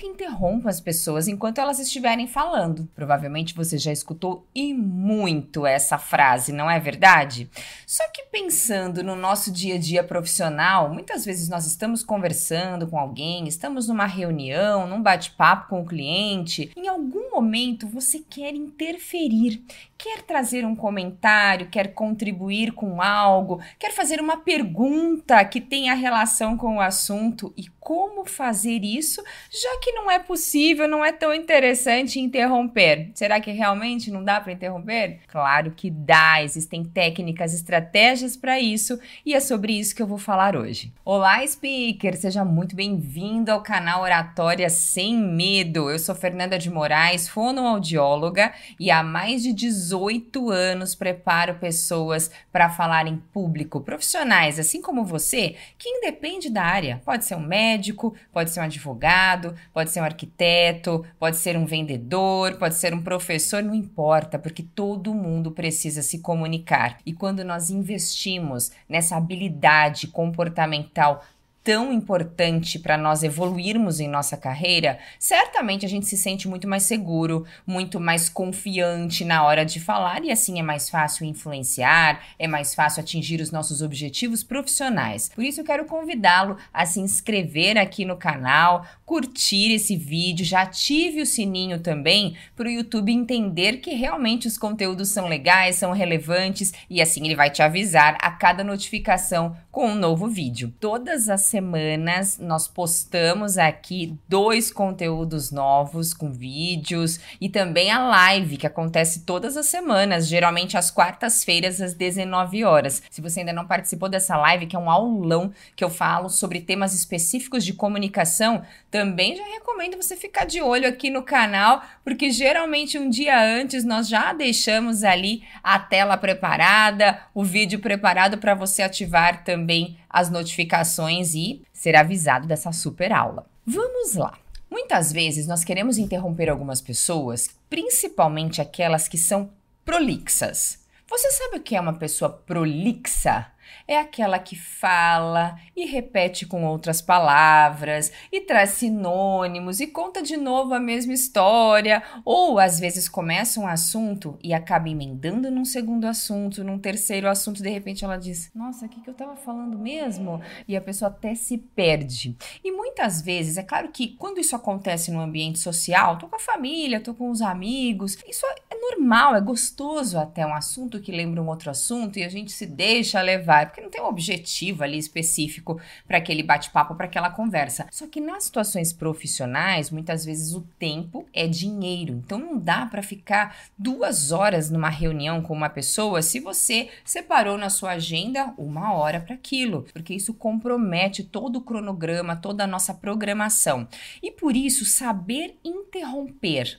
nunca 0.00 0.06
interrompa 0.06 0.70
as 0.70 0.80
pessoas 0.80 1.28
enquanto 1.28 1.58
elas 1.58 1.78
estiverem 1.78 2.26
falando. 2.26 2.88
Provavelmente 2.94 3.54
você 3.54 3.76
já 3.76 3.92
escutou 3.92 4.46
e 4.54 4.72
muito 4.72 5.66
essa 5.66 5.98
frase, 5.98 6.52
não 6.52 6.70
é 6.70 6.80
verdade? 6.80 7.50
Só 7.86 8.04
que 8.10 8.24
pensando 8.24 9.02
no 9.02 9.14
nosso 9.14 9.52
dia 9.52 9.74
a 9.74 9.78
dia 9.78 10.02
profissional, 10.02 10.92
muitas 10.92 11.24
vezes 11.24 11.48
nós 11.48 11.66
estamos 11.66 12.02
conversando 12.02 12.86
com 12.86 12.98
alguém, 12.98 13.46
estamos 13.46 13.88
numa 13.88 14.06
reunião, 14.06 14.86
num 14.86 15.02
bate-papo 15.02 15.68
com 15.68 15.82
o 15.82 15.86
cliente, 15.86 16.70
em 16.76 16.88
algum 16.88 17.30
momento 17.30 17.86
você 17.86 18.20
quer 18.20 18.54
interferir, 18.54 19.62
quer 19.98 20.22
trazer 20.22 20.64
um 20.64 20.74
comentário, 20.74 21.68
quer 21.68 21.92
contribuir 21.92 22.72
com 22.72 23.02
algo, 23.02 23.60
quer 23.78 23.92
fazer 23.92 24.20
uma 24.20 24.38
pergunta 24.38 25.44
que 25.44 25.60
tenha 25.60 25.94
relação 25.94 26.56
com 26.56 26.76
o 26.76 26.80
assunto 26.80 27.52
e 27.56 27.68
como 27.90 28.24
fazer 28.24 28.84
isso, 28.84 29.20
já 29.50 29.80
que 29.82 29.90
não 29.90 30.08
é 30.08 30.20
possível, 30.20 30.86
não 30.86 31.04
é 31.04 31.10
tão 31.10 31.34
interessante 31.34 32.20
interromper. 32.20 33.10
Será 33.14 33.40
que 33.40 33.50
realmente 33.50 34.12
não 34.12 34.22
dá 34.22 34.40
para 34.40 34.52
interromper? 34.52 35.18
Claro 35.26 35.72
que 35.72 35.90
dá, 35.90 36.40
existem 36.40 36.84
técnicas, 36.84 37.52
estratégias 37.52 38.36
para 38.36 38.60
isso 38.60 38.96
e 39.26 39.34
é 39.34 39.40
sobre 39.40 39.72
isso 39.72 39.96
que 39.96 40.00
eu 40.00 40.06
vou 40.06 40.18
falar 40.18 40.54
hoje. 40.54 40.92
Olá, 41.04 41.44
speaker, 41.44 42.16
seja 42.16 42.44
muito 42.44 42.76
bem-vindo 42.76 43.50
ao 43.50 43.60
canal 43.60 44.02
Oratória 44.02 44.70
Sem 44.70 45.16
Medo. 45.16 45.90
Eu 45.90 45.98
sou 45.98 46.14
Fernanda 46.14 46.56
de 46.56 46.70
Moraes, 46.70 47.28
fonoaudióloga 47.28 48.52
e 48.78 48.88
há 48.88 49.02
mais 49.02 49.42
de 49.42 49.52
18 49.52 50.48
anos 50.48 50.94
preparo 50.94 51.56
pessoas 51.56 52.30
para 52.52 52.70
falar 52.70 53.08
em 53.08 53.16
público, 53.16 53.80
profissionais 53.80 54.60
assim 54.60 54.80
como 54.80 55.04
você, 55.04 55.56
que 55.76 55.88
independe 55.88 56.48
da 56.48 56.62
área, 56.62 57.02
pode 57.04 57.24
ser 57.24 57.34
um 57.34 57.40
médico 57.40 57.79
médico, 57.80 58.14
pode 58.30 58.50
ser 58.50 58.60
um 58.60 58.64
advogado, 58.64 59.54
pode 59.72 59.90
ser 59.90 60.00
um 60.00 60.04
arquiteto, 60.04 61.04
pode 61.18 61.38
ser 61.38 61.56
um 61.56 61.64
vendedor, 61.64 62.56
pode 62.56 62.74
ser 62.74 62.92
um 62.92 63.02
professor, 63.02 63.62
não 63.62 63.74
importa, 63.74 64.38
porque 64.38 64.62
todo 64.62 65.14
mundo 65.14 65.50
precisa 65.50 66.02
se 66.02 66.18
comunicar. 66.18 66.98
E 67.06 67.12
quando 67.12 67.42
nós 67.42 67.70
investimos 67.70 68.70
nessa 68.88 69.16
habilidade 69.16 70.06
comportamental 70.08 71.24
tão 71.62 71.92
importante 71.92 72.78
para 72.78 72.96
nós 72.96 73.22
evoluirmos 73.22 74.00
em 74.00 74.08
nossa 74.08 74.36
carreira, 74.36 74.98
certamente 75.18 75.84
a 75.84 75.88
gente 75.88 76.06
se 76.06 76.16
sente 76.16 76.48
muito 76.48 76.66
mais 76.66 76.84
seguro, 76.84 77.44
muito 77.66 78.00
mais 78.00 78.28
confiante 78.28 79.24
na 79.24 79.44
hora 79.44 79.64
de 79.64 79.78
falar 79.78 80.24
e 80.24 80.30
assim 80.30 80.58
é 80.58 80.62
mais 80.62 80.88
fácil 80.88 81.26
influenciar, 81.26 82.20
é 82.38 82.46
mais 82.46 82.74
fácil 82.74 83.00
atingir 83.00 83.40
os 83.40 83.50
nossos 83.50 83.82
objetivos 83.82 84.42
profissionais. 84.42 85.30
Por 85.34 85.44
isso 85.44 85.60
eu 85.60 85.64
quero 85.64 85.84
convidá-lo 85.84 86.56
a 86.72 86.86
se 86.86 87.00
inscrever 87.00 87.76
aqui 87.76 88.04
no 88.04 88.16
canal, 88.16 88.86
curtir 89.04 89.72
esse 89.72 89.96
vídeo, 89.96 90.44
já 90.44 90.62
ative 90.62 91.20
o 91.20 91.26
sininho 91.26 91.80
também 91.80 92.36
para 92.56 92.68
o 92.68 92.70
YouTube 92.70 93.12
entender 93.12 93.78
que 93.78 93.94
realmente 93.94 94.46
os 94.46 94.56
conteúdos 94.56 95.08
são 95.08 95.28
legais, 95.28 95.76
são 95.76 95.92
relevantes 95.92 96.72
e 96.88 97.02
assim 97.02 97.24
ele 97.24 97.36
vai 97.36 97.50
te 97.50 97.62
avisar 97.62 98.16
a 98.20 98.30
cada 98.30 98.64
notificação 98.64 99.56
com 99.70 99.88
um 99.88 99.94
novo 99.94 100.28
vídeo. 100.28 100.72
Todas 100.80 101.28
as 101.28 101.49
semanas 101.50 102.38
nós 102.38 102.68
postamos 102.68 103.58
aqui 103.58 104.16
dois 104.28 104.72
conteúdos 104.72 105.50
novos 105.50 106.14
com 106.14 106.32
vídeos 106.32 107.18
e 107.40 107.48
também 107.48 107.90
a 107.90 107.98
live 107.98 108.56
que 108.56 108.66
acontece 108.66 109.26
todas 109.26 109.56
as 109.56 109.66
semanas, 109.66 110.28
geralmente 110.28 110.76
às 110.76 110.90
quartas-feiras 110.90 111.80
às 111.80 111.92
19 111.92 112.64
horas. 112.64 113.02
Se 113.10 113.20
você 113.20 113.40
ainda 113.40 113.52
não 113.52 113.66
participou 113.66 114.08
dessa 114.08 114.36
live, 114.36 114.66
que 114.66 114.76
é 114.76 114.78
um 114.78 114.88
aulão 114.88 115.52
que 115.74 115.82
eu 115.82 115.90
falo 115.90 116.28
sobre 116.30 116.60
temas 116.60 116.94
específicos 116.94 117.64
de 117.64 117.72
comunicação, 117.72 118.62
também 118.90 119.36
já 119.36 119.44
recomendo 119.44 119.96
você 119.96 120.16
ficar 120.16 120.46
de 120.46 120.62
olho 120.62 120.88
aqui 120.88 121.10
no 121.10 121.22
canal, 121.22 121.82
porque 122.04 122.30
geralmente 122.30 122.98
um 122.98 123.10
dia 123.10 123.42
antes 123.42 123.84
nós 123.84 124.08
já 124.08 124.32
deixamos 124.32 125.02
ali 125.02 125.42
a 125.64 125.78
tela 125.78 126.16
preparada, 126.16 127.20
o 127.34 127.42
vídeo 127.42 127.80
preparado 127.80 128.38
para 128.38 128.54
você 128.54 128.82
ativar 128.82 129.42
também 129.42 129.98
as 130.10 130.28
notificações 130.28 131.34
e 131.34 131.62
ser 131.72 131.94
avisado 131.96 132.46
dessa 132.46 132.72
super 132.72 133.12
aula. 133.12 133.46
Vamos 133.64 134.14
lá! 134.14 134.36
Muitas 134.70 135.12
vezes 135.12 135.46
nós 135.46 135.64
queremos 135.64 135.98
interromper 135.98 136.48
algumas 136.48 136.80
pessoas, 136.80 137.48
principalmente 137.68 138.60
aquelas 138.60 139.08
que 139.08 139.16
são 139.16 139.50
prolixas. 139.84 140.80
Você 141.08 141.30
sabe 141.32 141.56
o 141.56 141.60
que 141.60 141.74
é 141.74 141.80
uma 141.80 141.94
pessoa 141.94 142.30
prolixa? 142.30 143.46
É 143.86 143.98
aquela 143.98 144.38
que 144.38 144.56
fala 144.56 145.58
e 145.76 145.86
repete 145.86 146.46
com 146.46 146.64
outras 146.64 147.00
palavras 147.00 148.12
e 148.30 148.40
traz 148.40 148.70
sinônimos 148.70 149.80
e 149.80 149.86
conta 149.86 150.22
de 150.22 150.36
novo 150.36 150.74
a 150.74 150.80
mesma 150.80 151.12
história, 151.12 152.02
ou 152.24 152.58
às 152.58 152.78
vezes 152.78 153.08
começa 153.08 153.60
um 153.60 153.66
assunto 153.66 154.38
e 154.42 154.52
acaba 154.52 154.88
emendando 154.88 155.50
num 155.50 155.64
segundo 155.64 156.06
assunto, 156.06 156.64
num 156.64 156.78
terceiro 156.78 157.28
assunto, 157.28 157.62
de 157.62 157.70
repente 157.70 158.04
ela 158.04 158.16
diz: 158.16 158.50
Nossa, 158.54 158.86
o 158.86 158.88
que, 158.88 159.00
que 159.00 159.08
eu 159.08 159.12
estava 159.12 159.36
falando 159.36 159.78
mesmo? 159.78 160.40
E 160.66 160.76
a 160.76 160.80
pessoa 160.80 161.10
até 161.10 161.34
se 161.34 161.58
perde. 161.58 162.36
E 162.62 162.72
muitas 162.72 163.20
vezes, 163.20 163.56
é 163.56 163.62
claro 163.62 163.88
que 163.88 164.08
quando 164.16 164.38
isso 164.38 164.54
acontece 164.56 165.10
no 165.10 165.20
ambiente 165.20 165.58
social, 165.58 166.18
tô 166.18 166.28
com 166.28 166.36
a 166.36 166.40
família, 166.40 167.00
tô 167.00 167.14
com 167.14 167.30
os 167.30 167.42
amigos, 167.42 168.16
isso 168.28 168.46
é 168.70 168.74
normal, 168.80 169.34
é 169.34 169.40
gostoso 169.40 170.18
até 170.18 170.44
um 170.46 170.54
assunto 170.54 171.00
que 171.00 171.12
lembra 171.12 171.42
um 171.42 171.48
outro 171.48 171.70
assunto 171.70 172.18
e 172.18 172.24
a 172.24 172.28
gente 172.28 172.52
se 172.52 172.66
deixa 172.66 173.20
levar 173.20 173.59
porque 173.66 173.80
não 173.80 173.90
tem 173.90 174.00
um 174.00 174.06
objetivo 174.06 174.82
ali 174.82 174.98
específico 174.98 175.80
para 176.06 176.18
aquele 176.18 176.42
bate-papo, 176.42 176.94
para 176.94 177.06
aquela 177.06 177.30
conversa. 177.30 177.86
Só 177.90 178.06
que 178.06 178.20
nas 178.20 178.44
situações 178.44 178.92
profissionais, 178.92 179.90
muitas 179.90 180.24
vezes 180.24 180.54
o 180.54 180.62
tempo 180.78 181.26
é 181.32 181.46
dinheiro. 181.46 182.14
Então 182.24 182.38
não 182.38 182.58
dá 182.58 182.86
para 182.86 183.02
ficar 183.02 183.56
duas 183.78 184.32
horas 184.32 184.70
numa 184.70 184.88
reunião 184.88 185.42
com 185.42 185.54
uma 185.54 185.70
pessoa 185.70 186.22
se 186.22 186.40
você 186.40 186.88
separou 187.04 187.56
na 187.56 187.70
sua 187.70 187.92
agenda 187.92 188.52
uma 188.56 188.94
hora 188.94 189.20
para 189.20 189.34
aquilo, 189.34 189.86
porque 189.92 190.14
isso 190.14 190.34
compromete 190.34 191.24
todo 191.24 191.56
o 191.56 191.60
cronograma, 191.62 192.36
toda 192.36 192.64
a 192.64 192.66
nossa 192.66 192.94
programação. 192.94 193.86
E 194.22 194.30
por 194.30 194.56
isso, 194.56 194.84
saber 194.84 195.58
interromper 195.64 196.78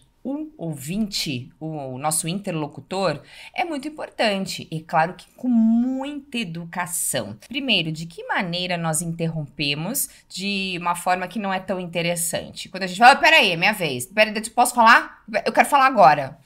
ouvinte, 0.61 1.51
o 1.59 1.97
nosso 1.97 2.27
interlocutor, 2.27 3.21
é 3.51 3.65
muito 3.65 3.87
importante. 3.87 4.67
E 4.69 4.79
claro 4.79 5.15
que 5.15 5.25
com 5.35 5.47
muita 5.47 6.37
educação. 6.37 7.35
Primeiro, 7.47 7.91
de 7.91 8.05
que 8.05 8.23
maneira 8.27 8.77
nós 8.77 9.01
interrompemos 9.01 10.07
de 10.29 10.77
uma 10.79 10.93
forma 10.93 11.27
que 11.27 11.39
não 11.39 11.51
é 11.51 11.59
tão 11.59 11.79
interessante? 11.79 12.69
Quando 12.69 12.83
a 12.83 12.87
gente 12.87 12.99
fala, 12.99 13.15
peraí, 13.15 13.51
é 13.51 13.57
minha 13.57 13.73
vez. 13.73 14.05
Peraí, 14.05 14.39
posso 14.51 14.75
falar? 14.75 15.23
Eu 15.43 15.51
quero 15.51 15.67
falar 15.67 15.87
agora 15.87 16.39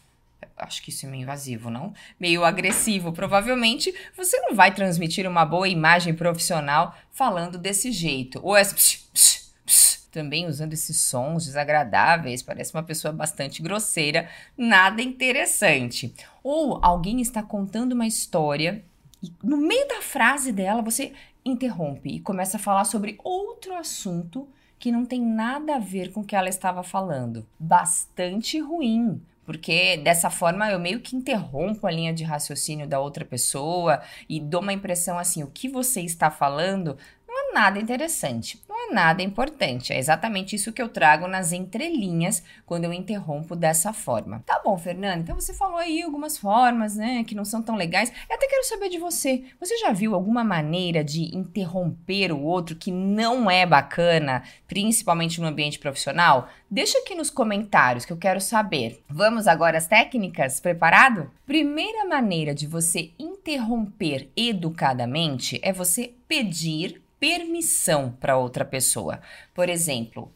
acho 0.58 0.82
que 0.82 0.90
isso 0.90 1.06
é 1.06 1.10
meio 1.10 1.24
invasivo, 1.24 1.70
não? 1.70 1.94
Meio 2.18 2.46
agressivo. 2.46 3.12
Provavelmente 3.12 3.94
você 4.16 4.40
não 4.40 4.56
vai 4.56 4.74
transmitir 4.74 5.28
uma 5.28 5.46
boa 5.46 5.68
imagem 5.68 6.14
profissional 6.14 6.96
falando 7.12 7.58
desse 7.58 7.92
jeito. 7.92 8.40
Ou 8.42 8.56
é 8.56 8.64
psh, 8.64 9.10
psh, 9.14 9.95
também 10.16 10.48
usando 10.48 10.72
esses 10.72 10.98
sons 11.02 11.46
desagradáveis, 11.46 12.42
parece 12.42 12.74
uma 12.74 12.82
pessoa 12.82 13.12
bastante 13.12 13.62
grosseira, 13.62 14.30
nada 14.58 15.02
interessante. 15.02 16.16
Ou 16.42 16.80
alguém 16.82 17.20
está 17.20 17.44
contando 17.44 17.92
uma 17.92 18.08
história 18.08 18.82
e 19.22 19.32
no 19.44 19.58
meio 19.58 19.86
da 19.90 20.02
frase 20.02 20.54
dela 20.54 20.82
você 20.82 21.12
interrompe 21.44 22.10
e 22.10 22.20
começa 22.22 22.56
a 22.56 22.60
falar 22.60 22.86
sobre 22.86 23.20
outro 23.24 23.76
assunto 23.76 24.48
que 24.80 24.90
não 24.90 25.06
tem 25.06 25.22
nada 25.22 25.76
a 25.76 25.80
ver 25.80 26.14
com 26.14 26.22
o 26.22 26.24
que 26.24 26.36
ela 26.36 26.48
estava 26.48 26.82
falando. 26.82 27.46
Bastante 27.60 28.58
ruim, 28.58 29.22
porque 29.46 29.98
dessa 29.98 30.30
forma 30.30 30.72
eu 30.72 30.80
meio 30.80 31.02
que 31.02 31.16
interrompo 31.16 31.86
a 31.86 31.92
linha 31.92 32.14
de 32.14 32.24
raciocínio 32.24 32.88
da 32.88 33.02
outra 33.02 33.26
pessoa 33.26 34.02
e 34.30 34.40
dou 34.40 34.62
uma 34.62 34.74
impressão 34.74 35.20
assim: 35.20 35.44
o 35.44 35.52
que 35.52 35.68
você 35.68 36.02
está 36.02 36.32
falando 36.32 36.98
não 37.28 37.52
é 37.52 37.54
nada 37.54 37.80
interessante 37.80 38.64
nada 38.92 39.22
importante. 39.22 39.94
É 39.94 39.98
exatamente 39.98 40.56
isso 40.56 40.74
que 40.74 40.82
eu 40.82 40.90
trago 40.90 41.28
nas 41.28 41.52
entrelinhas 41.52 42.44
quando 42.66 42.86
eu 42.86 42.94
interrompo 42.94 43.56
dessa 43.56 43.94
forma. 43.94 44.44
Tá 44.46 44.62
bom, 44.64 44.78
Fernanda, 44.78 45.20
então 45.20 45.36
você 45.36 45.54
falou 45.54 45.78
aí 45.78 46.02
algumas 46.02 46.38
formas, 46.38 46.96
né, 46.96 47.24
que 47.24 47.36
não 47.36 47.46
são 47.46 47.62
tão 47.62 47.76
legais. 47.76 48.12
Eu 48.30 48.36
até 48.36 48.48
quero 48.48 48.68
saber 48.68 48.90
de 48.90 48.98
você. 48.98 49.44
Você 49.60 49.78
já 49.78 49.92
viu 49.92 50.14
alguma 50.14 50.44
maneira 50.44 51.04
de 51.04 51.36
interromper 51.36 52.32
o 52.32 52.42
outro 52.42 52.76
que 52.76 52.92
não 52.92 53.50
é 53.50 53.66
bacana, 53.66 54.44
principalmente 54.68 55.40
no 55.40 55.48
ambiente 55.48 55.80
profissional? 55.80 56.50
Deixa 56.70 56.98
aqui 57.00 57.16
nos 57.16 57.30
comentários 57.30 58.06
que 58.06 58.12
eu 58.12 58.18
quero 58.18 58.42
saber. 58.42 59.02
Vamos 59.10 59.48
agora 59.48 59.78
às 59.78 59.88
técnicas? 59.88 60.60
Preparado? 60.60 61.32
Primeira 61.46 62.06
maneira 62.06 62.56
de 62.56 62.68
você 62.68 63.12
interromper 63.20 64.30
educadamente 64.36 65.60
é 65.62 65.72
você 65.72 66.14
pedir 66.28 67.05
permissão 67.26 68.16
para 68.20 68.38
outra 68.38 68.64
pessoa. 68.64 69.20
Por 69.54 69.68
exemplo, 69.68 70.32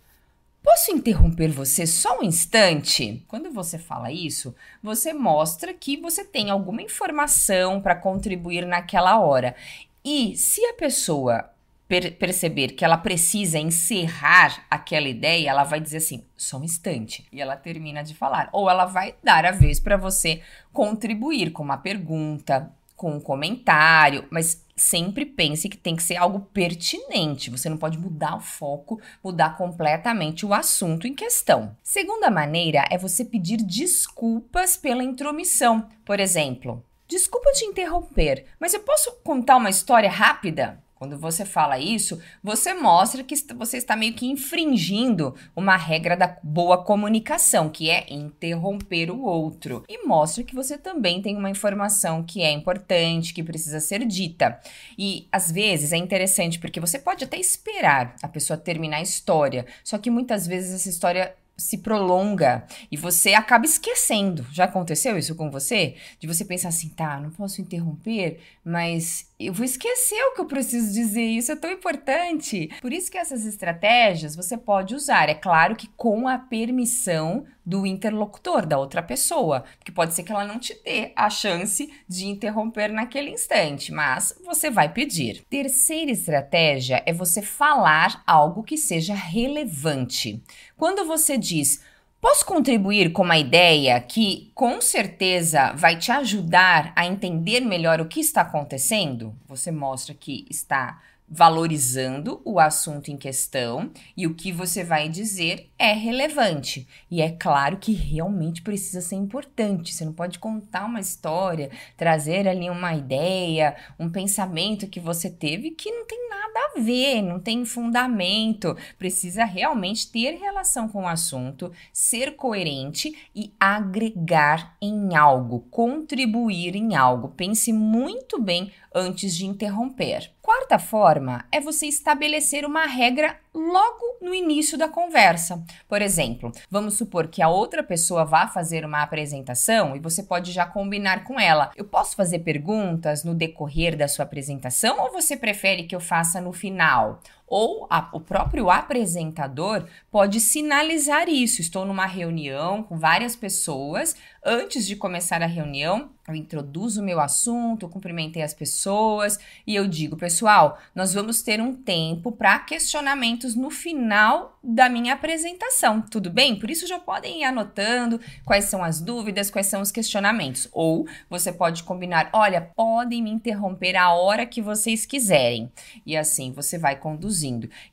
Posso 0.62 0.92
interromper 0.92 1.48
você 1.48 1.88
só 1.88 2.20
um 2.20 2.24
instante? 2.24 3.24
Quando 3.30 3.50
você 3.50 3.78
fala 3.78 4.12
isso, 4.12 4.54
você 4.84 5.14
mostra 5.14 5.74
que 5.74 5.96
você 5.96 6.22
tem 6.26 6.50
alguma 6.50 6.82
informação 6.82 7.82
para 7.82 7.96
contribuir 7.96 8.66
naquela 8.66 9.18
hora. 9.20 9.56
E 10.04 10.36
se 10.36 10.64
a 10.66 10.74
pessoa 10.74 11.50
per 11.88 12.18
perceber 12.18 12.74
que 12.74 12.84
ela 12.84 12.98
precisa 12.98 13.58
encerrar 13.58 14.66
aquela 14.70 15.08
ideia, 15.08 15.50
ela 15.50 15.64
vai 15.64 15.80
dizer 15.80 15.98
assim, 15.98 16.26
só 16.36 16.58
um 16.58 16.64
instante, 16.66 17.26
e 17.32 17.42
ela 17.42 17.56
termina 17.56 18.04
de 18.04 18.14
falar. 18.14 18.50
Ou 18.52 18.70
ela 18.70 18.86
vai 18.86 19.16
dar 19.24 19.46
a 19.46 19.52
vez 19.52 19.80
para 19.80 19.96
você 19.96 20.42
contribuir 20.74 21.52
com 21.52 21.64
uma 21.64 21.78
pergunta, 21.78 22.70
com 23.00 23.14
um 23.14 23.20
comentário, 23.22 24.26
mas 24.30 24.62
sempre 24.76 25.26
pense 25.26 25.70
que 25.70 25.78
tem 25.78 25.96
que 25.96 26.04
ser 26.04 26.18
algo 26.18 26.42
pertinente. 26.54 27.50
Você 27.50 27.70
não 27.70 27.78
pode 27.78 27.98
mudar 27.98 28.36
o 28.36 28.42
foco, 28.42 29.00
mudar 29.24 29.56
completamente 29.56 30.46
o 30.46 30.54
assunto 30.54 31.08
em 31.08 31.16
questão. 31.16 31.78
Segunda 31.82 32.30
maneira 32.30 32.84
é 32.92 32.98
você 32.98 33.24
pedir 33.24 33.56
desculpas 33.64 34.76
pela 34.76 35.02
intromissão. 35.02 35.88
Por 36.04 36.20
exemplo, 36.20 36.84
desculpa 37.08 37.54
te 37.54 37.64
interromper, 37.64 38.48
mas 38.60 38.74
eu 38.74 38.82
posso 38.82 39.14
contar 39.24 39.56
uma 39.56 39.70
história 39.70 40.10
rápida? 40.10 40.84
Quando 41.00 41.18
você 41.18 41.46
fala 41.46 41.80
isso, 41.80 42.22
você 42.44 42.74
mostra 42.74 43.24
que 43.24 43.34
você 43.56 43.78
está 43.78 43.96
meio 43.96 44.14
que 44.14 44.26
infringindo 44.28 45.34
uma 45.56 45.78
regra 45.78 46.18
da 46.18 46.38
boa 46.44 46.84
comunicação, 46.84 47.70
que 47.70 47.90
é 47.90 48.06
interromper 48.10 49.10
o 49.10 49.22
outro. 49.22 49.86
E 49.88 50.06
mostra 50.06 50.44
que 50.44 50.54
você 50.54 50.78
também 50.78 51.22
tem 51.22 51.38
uma 51.38 51.50
informação 51.50 52.22
que 52.22 52.42
é 52.42 52.52
importante, 52.52 53.34
que 53.34 53.42
precisa 53.42 53.80
ser 53.80 54.06
dita. 54.06 54.60
E 54.98 55.26
às 55.32 55.50
vezes 55.50 55.94
é 55.94 55.98
interessante 55.98 56.60
porque 56.60 56.82
você 56.82 57.00
pode 57.00 57.24
até 57.24 57.40
esperar 57.40 58.16
a 58.22 58.28
pessoa 58.28 58.58
terminar 58.58 58.98
a 58.98 59.02
história, 59.02 59.66
só 59.86 59.98
que 59.98 60.12
muitas 60.12 60.46
vezes 60.46 60.74
essa 60.74 60.90
história 60.90 61.34
se 61.56 61.78
prolonga 61.78 62.66
e 62.92 62.98
você 62.98 63.34
acaba 63.34 63.66
esquecendo. 63.66 64.46
Já 64.52 64.66
aconteceu 64.66 65.18
isso 65.18 65.36
com 65.36 65.50
você? 65.52 65.96
De 66.20 66.28
você 66.28 66.44
pensar 66.44 66.70
assim, 66.70 66.90
tá, 66.90 67.20
não 67.20 67.30
posso 67.32 67.62
interromper, 67.62 68.40
mas 68.64 69.29
eu 69.40 69.54
vou 69.54 69.64
esquecer 69.64 70.22
o 70.26 70.34
que 70.34 70.42
eu 70.42 70.46
preciso 70.46 70.94
dizer, 70.94 71.24
isso 71.24 71.52
é 71.52 71.56
tão 71.56 71.72
importante. 71.72 72.70
Por 72.82 72.92
isso 72.92 73.10
que 73.10 73.18
essas 73.18 73.46
estratégias 73.46 74.36
você 74.36 74.58
pode 74.58 74.94
usar, 74.94 75.30
é 75.30 75.34
claro 75.34 75.78
que 75.78 75.88
com 75.96 76.28
a 76.28 76.38
permissão 76.38 77.46
do 77.66 77.86
interlocutor, 77.86 78.66
da 78.66 78.78
outra 78.78 79.02
pessoa, 79.02 79.64
porque 79.78 79.94
pode 79.94 80.14
ser 80.14 80.24
que 80.24 80.32
ela 80.32 80.46
não 80.46 80.60
te 80.60 80.74
dê 80.84 81.14
a 81.16 81.30
chance 81.30 81.90
de 82.08 82.28
interromper 82.28 82.92
naquele 82.92 83.30
instante, 83.30 83.94
mas 83.94 84.38
você 84.44 84.70
vai 84.70 84.92
pedir. 84.92 85.46
Terceira 85.50 86.12
estratégia 86.12 87.02
é 87.06 87.14
você 87.14 87.42
falar 87.42 88.24
algo 88.28 88.64
que 88.64 88.76
seja 88.76 89.14
relevante. 89.14 90.44
Quando 90.76 91.06
você 91.06 91.38
diz 91.38 91.82
Posso 92.22 92.46
contribuir 92.46 93.14
com 93.14 93.24
uma 93.24 93.38
ideia 93.38 93.98
que 94.02 94.52
com 94.54 94.82
certeza 94.82 95.72
vai 95.72 95.98
te 95.98 96.12
ajudar 96.12 96.92
a 96.94 97.06
entender 97.06 97.62
melhor 97.62 98.02
o 98.02 98.08
que 98.08 98.20
está 98.20 98.42
acontecendo? 98.42 99.34
Você 99.48 99.72
mostra 99.72 100.14
que 100.14 100.46
está 100.50 101.02
valorizando 101.30 102.42
o 102.44 102.60
assunto 102.60 103.12
em 103.12 103.18
questão 103.18 103.92
e 104.18 104.26
o 104.26 104.34
que 104.34 104.52
você 104.52 104.84
vai 104.84 105.08
dizer 105.08 105.70
é 105.78 105.94
relevante. 105.94 106.88
E 107.10 107.22
é 107.22 107.32
claro 107.32 107.78
que 107.78 107.94
realmente 107.94 108.62
precisa 108.62 109.02
ser 109.02 109.16
importante. 109.16 109.94
Você 109.94 110.04
não 110.04 110.14
pode 110.14 110.40
contar 110.40 110.86
uma 110.86 111.00
história, 111.00 111.70
trazer 111.96 112.48
ali 112.48 112.70
uma 112.70 112.94
ideia, 112.96 113.76
um 114.00 114.10
pensamento 114.10 114.88
que 114.88 115.00
você 115.00 115.30
teve 115.30 115.72
que 115.72 115.92
não 115.92 116.06
tem 116.06 116.30
nada 116.30 116.60
a 116.76 116.80
ver, 116.82 117.22
não 117.22 117.40
tem 117.40 117.64
fundamento. 117.64 118.76
Precisa 118.98 119.46
realmente 119.46 120.12
ter 120.12 120.38
relação 120.40 120.88
com 120.88 121.04
o 121.04 121.08
assunto, 121.08 121.72
ser 121.94 122.36
coerente 122.36 123.16
e 123.36 123.54
agregar 123.60 124.76
em 124.82 125.16
algo, 125.16 125.68
contribuir 125.70 126.76
em 126.76 126.96
algo. 126.96 127.30
Pense 127.30 127.72
muito 127.72 128.42
bem 128.42 128.72
antes 128.94 129.36
de 129.36 129.46
interromper. 129.46 130.32
Quarta 130.50 130.80
forma 130.80 131.46
é 131.52 131.62
você 131.62 131.86
estabelecer 131.86 132.66
uma 132.66 132.88
regra 132.88 133.38
logo 133.54 134.18
no 134.20 134.34
início 134.34 134.80
da 134.80 134.88
conversa. 134.88 135.64
Por 135.88 136.02
exemplo, 136.02 136.52
vamos 136.72 136.98
supor 136.98 137.28
que 137.28 137.40
a 137.40 137.48
outra 137.48 137.84
pessoa 137.84 138.26
vá 138.26 138.48
fazer 138.48 138.84
uma 138.84 139.04
apresentação 139.04 139.96
e 139.96 140.00
você 140.00 140.24
pode 140.24 140.52
já 140.52 140.66
combinar 140.66 141.24
com 141.24 141.40
ela. 141.40 141.70
Eu 141.76 141.86
posso 141.86 142.16
fazer 142.16 142.40
perguntas 142.40 143.24
no 143.24 143.36
decorrer 143.36 143.96
da 143.96 144.08
sua 144.08 144.26
apresentação 144.26 145.00
ou 145.00 145.12
você 145.12 145.38
prefere 145.38 145.84
que 145.84 145.96
eu 145.96 146.00
faça 146.00 146.42
no 146.42 146.52
final? 146.52 147.20
Ou 147.50 147.88
a, 147.90 148.10
o 148.14 148.20
próprio 148.20 148.70
apresentador 148.70 149.86
pode 150.12 150.40
sinalizar 150.40 151.28
isso. 151.28 151.62
Estou 151.62 151.86
numa 151.86 152.06
reunião 152.06 152.84
com 152.84 152.98
várias 152.98 153.36
pessoas. 153.36 154.16
Antes 154.46 154.86
de 154.86 154.96
começar 154.96 155.42
a 155.42 155.48
reunião, 155.48 156.12
eu 156.26 156.36
introduzo 156.36 157.02
o 157.02 157.04
meu 157.04 157.20
assunto, 157.20 157.90
cumprimentei 157.90 158.42
as 158.42 158.54
pessoas 158.54 159.38
e 159.68 159.76
eu 159.76 159.88
digo, 159.88 160.16
pessoal, 160.16 160.80
nós 160.96 161.14
vamos 161.14 161.42
ter 161.42 161.60
um 161.60 161.76
tempo 161.76 162.32
para 162.32 162.60
questionamentos 162.60 163.56
no 163.56 163.70
final 163.70 164.58
da 164.64 164.88
minha 164.88 165.14
apresentação, 165.14 166.02
tudo 166.02 166.30
bem? 166.30 166.58
Por 166.58 166.70
isso 166.70 166.88
já 166.88 167.00
podem 167.00 167.42
ir 167.42 167.44
anotando 167.46 168.20
quais 168.46 168.66
são 168.66 168.84
as 168.84 169.02
dúvidas, 169.02 169.50
quais 169.50 169.68
são 169.68 169.82
os 169.82 169.92
questionamentos. 169.92 170.70
Ou 170.72 171.08
você 171.30 171.52
pode 171.52 171.84
combinar, 171.84 172.30
olha, 172.32 172.62
podem 172.62 173.22
me 173.22 173.32
interromper 173.32 173.96
a 173.96 174.14
hora 174.14 174.46
que 174.46 174.62
vocês 174.62 175.06
quiserem. 175.06 175.72
E 176.06 176.16
assim 176.16 176.52
você 176.54 176.78
vai 176.78 176.96
conduzir 176.96 177.39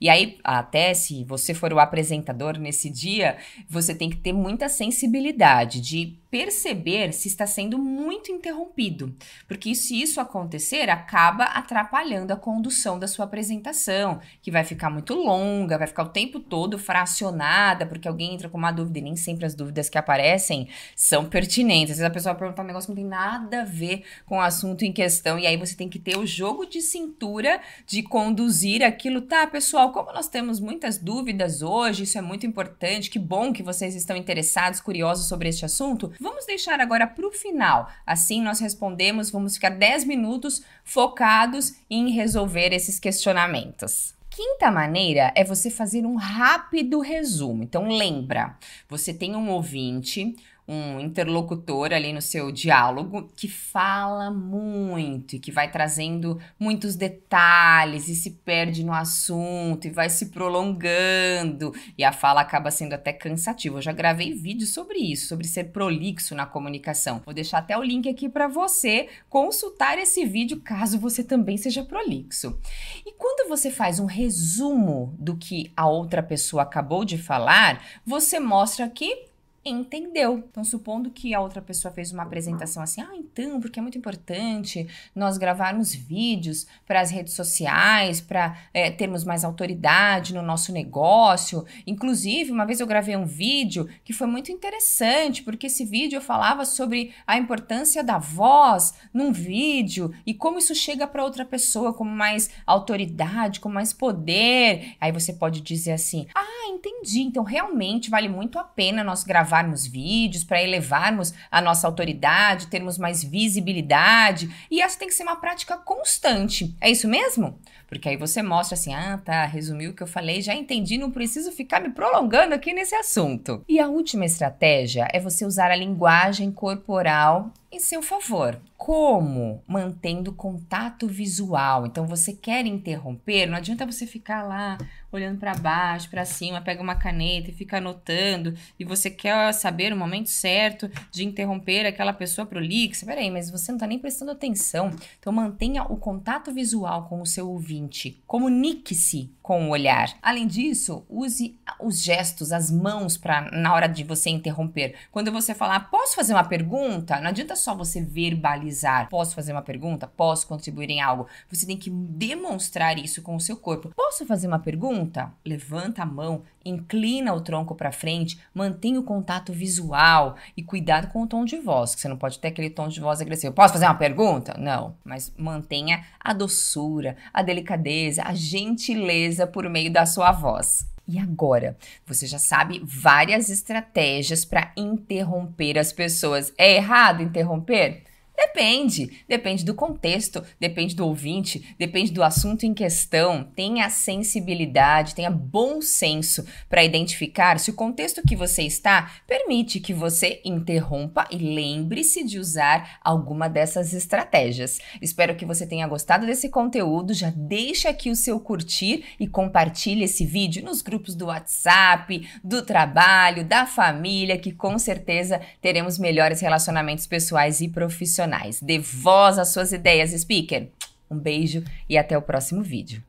E 0.01 0.09
aí, 0.09 0.39
até 0.43 0.95
se 0.95 1.25
você 1.25 1.55
for 1.55 1.73
o 1.73 1.79
apresentador 1.79 2.59
nesse 2.59 2.91
dia, 2.91 3.37
você 3.69 3.95
tem 3.95 4.11
que 4.11 4.17
ter 4.17 4.33
muita 4.33 4.69
sensibilidade 4.69 5.81
de 5.81 6.17
perceber 6.37 7.15
se 7.15 7.29
está 7.29 7.47
sendo 7.47 7.79
muito 7.79 8.31
interrompido, 8.31 9.17
porque 9.49 9.75
se 9.75 10.03
isso 10.03 10.21
acontecer, 10.21 10.91
acaba 10.91 11.45
atrapalhando 11.45 12.31
a 12.31 12.37
condução 12.37 12.99
da 12.99 13.09
sua 13.09 13.25
apresentação, 13.25 14.21
que 14.43 14.51
vai 14.51 14.63
ficar 14.63 14.91
muito 14.91 15.15
longa, 15.15 15.79
vai 15.79 15.87
ficar 15.87 16.03
o 16.03 16.11
tempo 16.11 16.39
todo 16.39 16.79
fracionada, 16.79 17.87
porque 17.87 18.07
alguém 18.07 18.35
entra 18.35 18.51
com 18.51 18.59
uma 18.59 18.71
dúvida 18.71 18.99
e 18.99 19.03
nem 19.03 19.17
sempre 19.17 19.47
as 19.47 19.55
dúvidas 19.55 19.89
que 19.89 19.97
aparecem 19.97 20.69
são 20.95 21.25
pertinentes. 21.25 21.93
Às 21.93 21.99
vezes 21.99 22.05
a 22.05 22.11
pessoa 22.11 22.35
vai 22.35 22.41
perguntar 22.41 22.63
um 22.65 22.67
negócio 22.67 22.93
que 22.95 23.01
não 23.01 23.09
tem 23.09 23.19
nada 23.19 23.63
a 23.63 23.65
ver 23.65 24.05
com 24.27 24.37
o 24.37 24.41
assunto 24.41 24.85
em 24.85 24.93
questão, 24.93 25.39
e 25.39 25.47
aí 25.47 25.57
você 25.57 25.75
tem 25.75 25.89
que 25.89 25.99
ter 25.99 26.19
o 26.19 26.27
jogo 26.27 26.67
de 26.67 26.83
cintura 26.83 27.63
de 27.87 28.03
conduzir 28.03 28.83
aquilo. 28.83 29.23
Tá, 29.23 29.47
pessoal, 29.47 29.91
como 29.91 30.13
nós 30.13 30.29
temos 30.29 30.61
muitas 30.61 30.99
dúvidas 30.99 31.63
hoje, 31.63 32.03
isso 32.03 32.19
é 32.19 32.21
muito 32.21 32.45
importante, 32.45 33.09
que 33.09 33.19
bom 33.19 33.55
que 33.55 33.63
vocês 33.63 33.95
estão 33.95 34.15
interessados, 34.15 34.81
curiosos 34.81 35.29
sobre 35.29 35.49
este 35.49 35.65
assunto. 35.65 36.13
Vamos 36.27 36.45
deixar 36.45 36.81
agora 36.81 37.07
para 37.07 37.25
o 37.25 37.31
final. 37.31 37.89
Assim 38.05 38.43
nós 38.43 38.59
respondemos, 38.59 39.31
vamos 39.31 39.55
ficar 39.55 39.69
10 39.69 40.03
minutos 40.07 40.61
focados 40.83 41.77
em 41.89 42.11
resolver 42.11 42.73
esses 42.73 42.99
questionamentos. 42.99 44.13
Quinta 44.29 44.69
maneira 44.69 45.33
é 45.37 45.45
você 45.45 45.71
fazer 45.71 46.05
um 46.05 46.17
rápido 46.17 46.99
resumo. 46.99 47.63
Então 47.63 47.87
lembra, 47.87 48.59
você 48.89 49.15
tem 49.15 49.37
um 49.37 49.49
ouvinte, 49.51 50.35
um 50.69 50.99
interlocutor 50.99 51.93
ali 51.93 52.13
no 52.13 52.21
seu 52.21 52.51
diálogo 52.51 53.31
que 53.37 53.49
fala 53.49 54.31
muito 54.31 55.37
e 55.37 55.39
que 55.39 55.53
vai 55.53 55.71
trazendo 55.71 56.41
muitos 56.59 56.97
detalhes 56.97 58.09
e 58.09 58.17
se 58.17 58.33
perde 58.33 58.85
no 58.85 58.93
assunto 58.93 59.87
e 59.87 59.91
vai 59.91 60.11
se 60.11 60.27
prolongando 60.27 61.73
e 61.97 62.03
a 62.03 62.13
fala 62.13 62.41
acaba 62.41 62.71
sendo 62.71 62.95
até 62.95 63.13
cansativa. 63.13 63.79
Eu 63.79 63.83
já 63.83 63.93
gravei 63.93 64.35
vídeo 64.35 64.67
sobre 64.67 64.99
isso, 64.99 65.29
sobre 65.29 65.47
ser 65.47 65.65
prolixo 65.65 66.35
na 66.35 66.47
comunicação. 66.47 67.23
Vou 67.25 67.35
deixar 67.35 67.59
até 67.59 67.77
o 67.79 67.83
link 67.83 68.09
aqui 68.09 68.29
para 68.29 68.49
você 68.49 69.09
consultar 69.29 69.99
esse 69.99 70.25
vídeo 70.25 70.61
caso 70.61 70.99
você 70.99 71.23
também 71.23 71.57
seja 71.57 71.85
prolixo. 71.85 72.59
E 73.05 73.13
quando 73.13 73.49
você 73.49 73.71
faz 73.71 74.01
um 74.01 74.07
resumo 74.07 75.15
do 75.19 75.37
que 75.37 75.71
a 75.77 75.87
outra 75.87 76.23
pessoa 76.23 76.63
acabou 76.63 77.05
de 77.05 77.17
falar, 77.17 77.85
você 78.05 78.41
mostra 78.41 78.89
que 78.89 79.36
entendeu. 79.71 80.45
Então, 80.51 80.63
supondo 80.65 81.11
que 81.11 81.35
a 81.35 81.41
outra 81.41 81.61
pessoa 81.61 81.93
fez 81.93 82.13
uma 82.13 82.23
apresentação 82.23 82.83
assim, 82.83 83.01
ah, 83.01 83.15
então, 83.15 83.61
porque 83.61 83.79
é 83.79 83.83
muito 83.83 83.99
importante 83.99 84.87
nós 85.15 85.37
gravarmos 85.37 85.95
vídeos 85.95 86.67
para 86.87 87.01
as 87.01 87.11
redes 87.11 87.35
sociais, 87.35 88.21
para 88.21 88.57
é, 88.73 88.91
termos 88.91 89.25
mais 89.25 89.45
autoridade 89.45 90.35
no 90.35 90.43
nosso 90.43 90.73
negócio. 90.73 91.65
Inclusive, 91.87 92.53
uma 92.53 92.65
vez 92.65 92.81
eu 92.81 92.87
gravei 92.87 93.17
um 93.17 93.27
vídeo 93.27 93.89
que 94.05 94.13
foi 94.13 94.27
muito 94.27 94.53
interessante, 94.53 95.43
porque 95.43 95.67
esse 95.67 95.85
vídeo 95.85 96.17
eu 96.17 96.23
falava 96.23 96.65
sobre 96.65 97.13
a 97.27 97.37
importância 97.37 98.05
da 98.05 98.19
voz 98.19 98.95
num 99.13 99.33
vídeo 99.33 100.13
e 100.25 100.33
como 100.33 100.59
isso 100.59 100.75
chega 100.75 101.07
para 101.07 101.25
outra 101.25 101.45
pessoa 101.45 101.93
como 101.93 102.11
mais 102.11 102.51
autoridade, 102.67 103.61
com 103.61 103.69
mais 103.69 103.93
poder. 103.93 104.97
Aí 105.01 105.11
você 105.13 105.33
pode 105.33 105.61
dizer 105.61 105.93
assim: 105.93 106.27
ah, 106.35 106.69
entendi. 106.69 107.21
Então, 107.21 107.43
realmente 107.43 108.11
vale 108.11 108.29
muito 108.29 108.59
a 108.59 108.65
pena 108.65 109.03
nós 109.03 109.25
gravar 109.25 109.56
gravarmos 109.57 109.87
vídeos, 109.87 110.45
para 110.45 110.63
elevarmos 110.63 111.33
a 111.51 111.61
nossa 111.61 111.87
autoridade, 111.87 112.67
termos 112.67 112.99
mais 112.99 113.23
visibilidade. 113.25 114.51
E 114.71 114.83
essa 114.83 114.99
tem 114.99 115.09
que 115.09 115.15
ser 115.15 115.23
uma 115.23 115.37
prática 115.37 115.77
constante. 115.77 116.75
É 116.81 116.91
isso 116.91 117.09
mesmo? 117.09 117.59
Porque 117.89 118.09
aí 118.09 118.17
você 118.17 118.43
mostra 118.43 118.75
assim: 118.75 118.93
ah, 118.93 119.19
tá, 119.25 119.45
resumiu 119.47 119.93
o 119.93 119.95
que 119.95 120.03
eu 120.03 120.07
falei, 120.07 120.43
já 120.43 120.55
entendi, 120.55 120.99
não 120.99 121.11
preciso 121.11 121.53
ficar 121.53 121.81
me 121.81 121.91
prolongando 121.91 122.55
aqui 122.55 122.73
nesse 122.73 122.95
assunto. 122.95 123.65
E 123.69 123.79
a 123.79 123.89
última 123.89 124.25
estratégia 124.25 125.09
é 125.13 125.21
você 125.21 125.47
usar 125.47 125.71
a 125.71 125.77
linguagem 125.77 126.51
corporal 126.51 127.53
em 127.77 127.81
seu 127.81 128.03
favor. 128.03 128.59
Como? 128.77 129.63
Mantendo 129.67 130.33
contato 130.33 131.07
visual. 131.07 131.87
Então 131.87 132.07
você 132.07 132.33
quer 132.33 132.67
interromper, 132.67 133.47
não 133.47 133.57
adianta 133.57 133.87
você 133.87 134.07
ficar 134.07 134.43
lá 134.43 134.79
olhando 135.11 135.39
para 135.39 135.55
baixo, 135.55 136.11
para 136.11 136.25
cima, 136.25 136.61
pega 136.61 136.83
uma 136.83 136.95
caneta 136.95 137.51
e 137.51 137.55
fica 137.55 137.79
anotando, 137.79 138.55
e 138.79 138.85
você 138.85 139.09
quer 139.09 139.53
saber 139.53 139.93
o 139.93 139.97
momento 139.97 140.29
certo 140.29 140.91
de 141.11 141.25
interromper 141.25 141.87
aquela 141.87 142.13
pessoa 142.13 142.47
prolixa. 142.47 143.07
Peraí, 143.07 143.31
mas 143.31 143.51
você 143.51 143.73
não 143.73 143.79
tá 143.79 143.87
nem 143.87 143.99
prestando 143.99 144.33
atenção. 144.33 144.91
Então 145.19 145.33
mantenha 145.33 145.85
o 145.85 145.97
contato 145.97 146.53
visual 146.53 147.09
com 147.09 147.21
o 147.21 147.27
seu 147.27 147.49
ouvinte. 147.49 148.23
Comunique-se 148.27 149.31
com 149.43 149.69
o 149.69 149.71
olhar. 149.71 150.17
Além 150.21 150.47
disso, 150.47 151.05
use 151.09 151.57
os 151.81 152.03
gestos, 152.03 152.53
as 152.53 152.71
mãos 152.71 153.17
para 153.17 153.51
na 153.53 153.73
hora 153.73 153.87
de 153.87 154.03
você 154.03 154.29
interromper. 154.29 154.95
Quando 155.11 155.31
você 155.33 155.55
falar, 155.55 155.89
posso 155.91 156.17
fazer 156.17 156.33
uma 156.35 156.45
pergunta? 156.45 157.21
Não 157.21 157.29
adianta 157.29 157.55
só 157.67 157.75
você 157.75 158.01
verbalizar. 158.01 159.09
Posso 159.09 159.35
fazer 159.35 159.51
uma 159.51 159.61
pergunta? 159.61 160.07
Posso 160.07 160.47
contribuir 160.47 160.89
em 160.89 161.01
algo? 161.01 161.27
Você 161.51 161.67
tem 161.67 161.77
que 161.77 161.91
demonstrar 161.91 162.97
isso 162.97 163.23
com 163.23 163.35
o 163.35 163.41
seu 163.41 163.57
corpo. 163.57 163.91
Posso 163.97 164.25
fazer 164.25 164.47
uma 164.47 164.61
pergunta? 164.61 165.33
Levanta 165.45 166.03
a 166.03 166.07
mão, 166.07 166.43
inclina 166.65 167.35
o 167.35 167.41
tronco 167.41 167.75
para 167.75 167.91
frente, 167.91 168.39
mantenha 168.55 169.01
o 169.01 169.03
contato 169.03 169.53
visual 169.53 170.37
e 170.57 170.63
cuidado 170.63 171.09
com 171.09 171.23
o 171.23 171.27
tom 171.27 171.45
de 171.45 171.59
voz, 171.59 171.93
que 171.93 172.01
você 172.01 172.07
não 172.07 172.17
pode 172.17 172.39
ter 172.39 172.49
aquele 172.49 172.71
tom 172.71 172.87
de 172.87 173.01
voz 173.01 173.21
agressivo. 173.21 173.53
Posso 173.53 173.75
fazer 173.75 173.87
uma 173.87 173.95
pergunta? 173.95 174.55
Não, 174.57 174.95
mas 175.05 175.33
mantenha 175.37 176.05
a 176.21 176.33
doçura, 176.33 177.17
a 177.35 177.43
delicadeza, 177.43 178.23
a 178.25 178.33
gentileza 178.33 179.45
por 179.45 179.69
meio 179.69 179.93
da 179.93 180.07
sua 180.07 180.31
voz. 180.31 180.87
E 181.09 181.19
agora? 181.19 181.77
Você 182.05 182.27
já 182.27 182.39
sabe 182.39 182.83
várias 182.85 183.49
estratégias 183.49 184.45
para 184.45 184.73
interromper 184.77 185.79
as 185.79 185.93
pessoas. 185.93 186.53
É 186.59 186.75
errado 186.75 187.23
interromper? 187.23 188.03
Depende, 188.37 189.25
depende 189.27 189.65
do 189.65 189.75
contexto, 189.75 190.45
depende 190.61 190.95
do 190.95 191.07
ouvinte, 191.07 191.75
depende 191.79 192.13
do 192.13 192.23
assunto 192.23 192.67
em 192.67 192.75
questão. 192.75 193.45
Tenha 193.57 193.89
sensibilidade, 193.89 195.15
tenha 195.15 195.31
bom 195.31 195.81
senso 195.81 196.45
para 196.69 196.85
identificar 196.85 197.59
se 197.59 197.71
o 197.71 197.75
contexto 197.75 198.23
que 198.23 198.37
você 198.37 198.63
está 198.63 199.11
permite 199.27 199.81
que 199.81 199.95
você 199.95 200.43
interrompa 200.45 201.27
e 201.31 201.39
lembre-se 201.39 202.25
de 202.25 202.39
usar 202.39 202.99
alguma 203.03 203.49
dessas 203.49 203.95
estratégias. 203.95 204.79
Espero 205.01 205.35
que 205.35 205.47
você 205.47 205.67
tenha 205.67 205.89
gostado 205.89 206.27
desse 206.27 206.51
conteúdo. 206.51 207.15
Já 207.15 207.33
deixa 207.35 207.89
aqui 207.89 208.11
o 208.11 208.17
seu 208.17 208.39
curtir 208.39 209.05
e 209.19 209.27
compartilhe 209.27 210.05
esse 210.05 210.27
vídeo 210.27 210.63
nos 210.63 210.83
grupos 210.83 211.15
do 211.15 211.27
WhatsApp, 211.27 212.29
do 212.45 212.61
trabalho, 212.61 213.45
da 213.45 213.65
família, 213.65 214.39
que 214.39 214.53
com 214.53 214.79
certeza 214.79 215.41
teremos 215.63 215.99
melhores 215.99 216.41
relacionamentos 216.41 217.07
pessoais 217.07 217.63
e 217.63 217.69
profissionais 217.69 218.26
profissionais. 218.27 218.61
Dê 218.61 218.79
voz 218.79 219.39
às 219.39 219.49
suas 219.49 219.73
ideias, 219.73 220.11
speaker. 220.11 220.69
Um 221.11 221.19
beijo 221.19 221.63
e 221.89 221.97
até 221.97 222.19
o 222.19 222.23
próximo 222.23 222.63
vídeo. 222.63 223.03